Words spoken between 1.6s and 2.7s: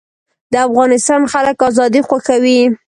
ازادي خوښوي